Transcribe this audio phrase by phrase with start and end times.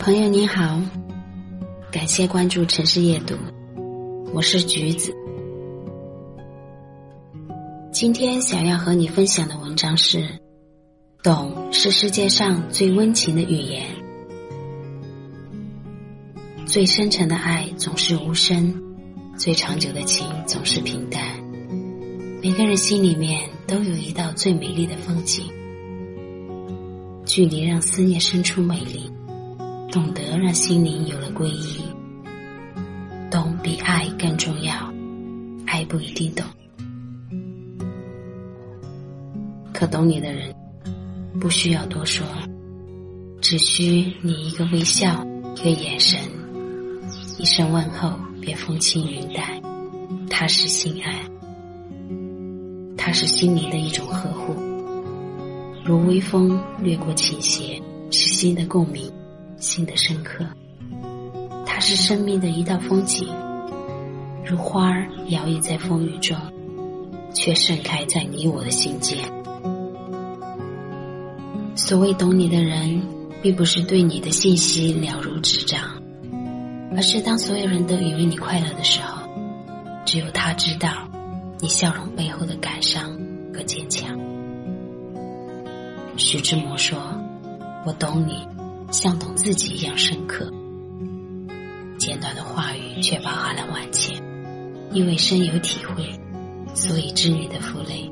[0.00, 0.80] 朋友你好，
[1.92, 3.34] 感谢关注城市夜读，
[4.32, 5.14] 我是橘子。
[7.92, 10.26] 今天想要和你分享的文章是：
[11.22, 13.84] 懂是世界上最温情的语言，
[16.64, 18.74] 最深沉的爱总是无声，
[19.36, 21.22] 最长久的情总是平淡。
[22.42, 25.44] 每个人心里面都有一道最美丽的风景，
[27.26, 29.10] 距离让思念生出美丽。
[29.90, 31.82] 懂得让心灵有了皈依，
[33.28, 34.72] 懂比爱更重要，
[35.66, 36.46] 爱不一定懂，
[39.72, 40.54] 可懂你的人
[41.40, 42.24] 不需要多说，
[43.40, 45.26] 只需你一个微笑，
[45.56, 46.20] 一个眼神，
[47.38, 49.60] 一声问候，便风轻云淡，
[50.28, 51.12] 踏实心安。
[52.96, 54.54] 它是心灵的一种呵护，
[55.84, 57.82] 如微风掠过倾斜，
[58.12, 59.10] 是心的共鸣。
[59.60, 60.44] 心的深刻，
[61.66, 63.28] 它是生命的一道风景，
[64.44, 66.34] 如花儿摇曳在风雨中，
[67.34, 69.18] 却盛开在你我的心间。
[71.76, 73.02] 所谓懂你的人，
[73.42, 76.02] 并不是对你的信息了如指掌，
[76.96, 79.28] 而是当所有人都以为你快乐的时候，
[80.06, 81.06] 只有他知道
[81.58, 83.10] 你笑容背后的感伤
[83.54, 84.18] 和坚强。
[86.16, 86.98] 徐志摩说
[87.86, 88.46] ：“我懂你。”
[88.90, 90.52] 像懂自己一样深刻，
[91.96, 94.20] 简短的话语却包含了万千。
[94.92, 96.04] 因为深有体会，
[96.74, 98.10] 所以知你的负累，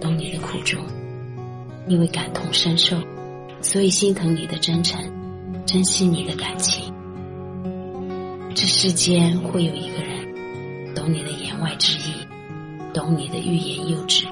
[0.00, 0.80] 懂你的苦衷；
[1.88, 2.96] 因为感同身受，
[3.60, 5.00] 所以心疼你的真诚，
[5.66, 6.94] 珍惜你的感情。
[8.54, 12.14] 这世间会有一个人，懂你的言外之意，
[12.94, 14.24] 懂你的欲言又止，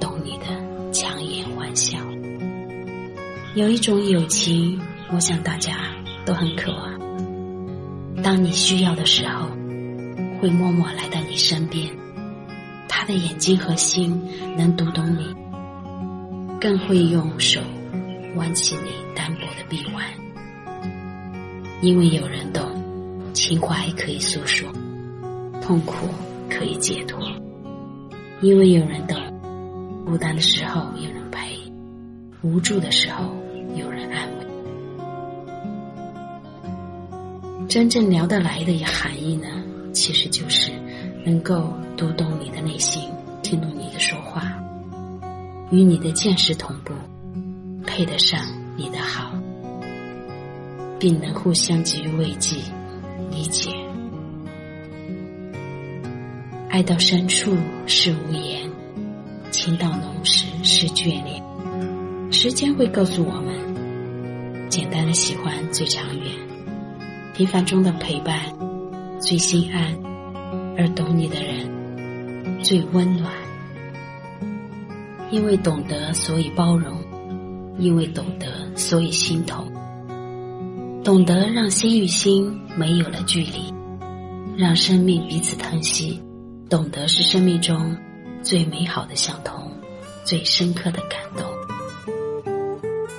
[0.00, 1.98] 懂你的强颜欢笑。
[3.54, 4.76] 有一种友情。
[5.14, 5.76] 我想大家
[6.26, 7.00] 都很渴望，
[8.20, 9.46] 当你需要的时候，
[10.40, 11.88] 会默默来到你身边。
[12.88, 14.20] 他的眼睛和心
[14.56, 15.32] 能读懂你，
[16.60, 17.60] 更会用手
[18.34, 20.04] 挽起你单薄的臂弯。
[21.80, 22.68] 因为有人懂，
[23.32, 24.68] 情怀可以诉说，
[25.62, 26.08] 痛苦
[26.50, 27.20] 可以解脱。
[28.40, 29.16] 因为有人懂，
[30.04, 31.56] 孤单的时候有人陪，
[32.42, 33.32] 无助的时候
[33.76, 34.33] 有人安慰。
[37.74, 39.48] 真正聊得来的含义呢，
[39.92, 40.70] 其实就是
[41.24, 43.02] 能够读懂你的内心，
[43.42, 44.54] 听懂你的说话，
[45.72, 46.94] 与你的见识同步，
[47.84, 48.40] 配得上
[48.76, 49.32] 你的好，
[51.00, 52.58] 并能互相给予慰藉、
[53.28, 53.72] 理解。
[56.70, 57.56] 爱到深处
[57.88, 58.70] 是无言，
[59.50, 61.42] 情到浓时是眷恋。
[62.30, 66.43] 时间会告诉我们，简单的喜欢最长远。
[67.34, 68.38] 平凡中的陪伴
[69.20, 69.92] 最心安，
[70.78, 73.32] 而懂你的人最温暖。
[75.32, 76.94] 因为懂得，所以包容；
[77.76, 78.46] 因为懂得，
[78.76, 79.66] 所以心痛。
[81.02, 83.74] 懂得让心与心没有了距离，
[84.56, 86.22] 让生命彼此疼惜。
[86.70, 87.96] 懂得是生命中
[88.44, 89.72] 最美好的相同，
[90.24, 91.44] 最深刻的感动。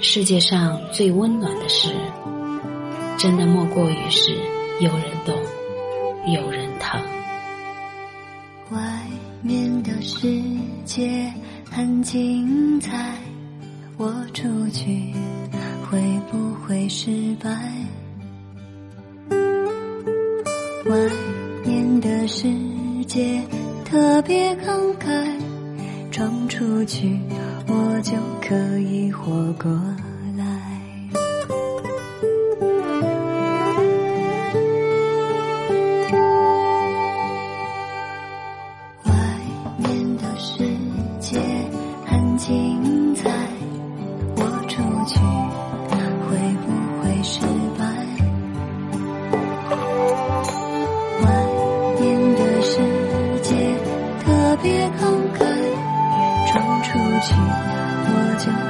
[0.00, 1.94] 世界上最温暖的事。
[3.22, 4.34] 真的莫过于是
[4.80, 5.38] 有人懂，
[6.32, 6.98] 有人疼。
[8.70, 8.80] 外
[9.42, 10.26] 面的世
[10.86, 11.30] 界
[11.70, 13.14] 很精彩，
[13.98, 15.12] 我出去
[15.90, 16.00] 会
[16.30, 17.50] 不会失败？
[20.88, 20.96] 外
[21.62, 22.48] 面的世
[23.06, 23.38] 界
[23.84, 25.38] 特别慷慨，
[26.10, 27.20] 闯出去
[27.66, 29.70] 我就可以活过。
[47.22, 47.40] 失
[47.78, 47.84] 败。
[51.22, 51.26] 外
[52.00, 52.78] 面的世
[53.42, 53.54] 界
[54.24, 55.00] 特别慷
[55.38, 55.40] 慨，
[56.48, 56.88] 闯出
[57.20, 57.34] 去
[58.06, 58.08] 我
[58.38, 58.69] 就。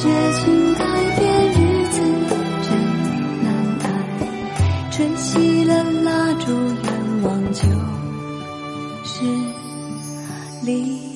[0.00, 0.84] 决心改
[1.18, 1.56] 变日
[1.88, 1.96] 子，
[2.62, 2.68] 真
[3.42, 3.46] 难
[3.82, 3.84] 挨。
[4.92, 5.70] 吹熄了
[6.04, 6.52] 蜡烛，
[6.84, 7.62] 愿望就
[9.02, 9.24] 是。
[10.62, 11.07] 离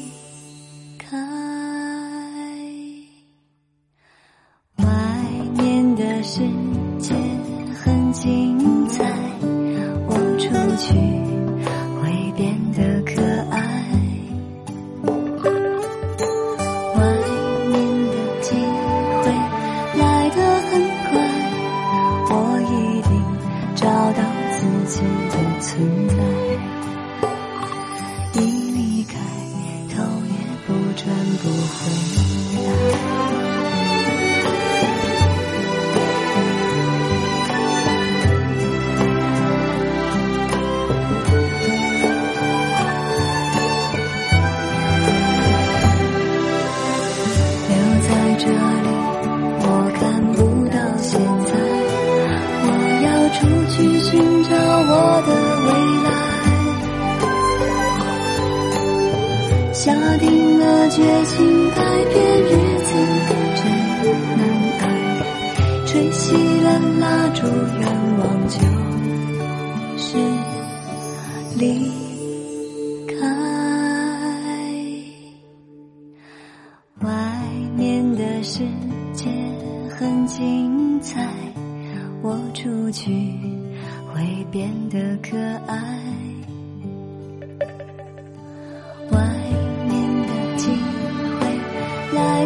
[60.19, 61.77] 定了决心，改
[62.13, 62.51] 变日
[62.81, 62.89] 子
[63.57, 63.61] 真
[64.37, 64.41] 难
[64.81, 64.83] 挨。
[65.87, 66.23] 吹熄
[66.63, 66.67] 了
[67.01, 67.47] 蜡烛，
[67.81, 67.83] 愿
[68.19, 68.59] 望就
[69.99, 70.19] 是
[71.59, 71.63] 离
[73.09, 73.17] 开。
[77.01, 77.09] 外
[77.77, 78.61] 面的世
[79.13, 79.29] 界
[79.91, 81.29] 很精彩，
[82.23, 83.11] 我出去
[84.13, 85.37] 会变得可
[85.67, 86.01] 爱。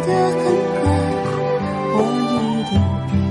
[0.07, 0.41] 的很
[0.73, 0.79] 快，
[1.93, 2.71] 我一定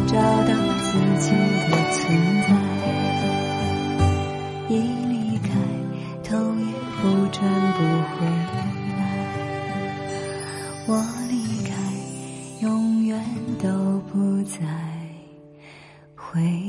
[0.06, 0.12] 找
[0.44, 0.50] 到
[0.84, 0.88] 自
[1.24, 1.26] 己
[1.70, 1.98] 的存
[2.42, 2.48] 在。
[4.68, 4.70] 一
[5.08, 5.48] 离开，
[6.22, 6.68] 头也
[7.00, 7.02] 不
[7.32, 7.40] 转，
[7.72, 7.78] 不
[8.12, 8.16] 回
[8.98, 9.00] 来。
[10.86, 10.90] 我
[11.30, 11.34] 离
[11.64, 11.72] 开，
[12.60, 12.66] 永
[13.04, 13.10] 远
[13.62, 13.64] 都
[14.12, 14.14] 不
[14.44, 14.54] 再
[16.14, 16.65] 回来。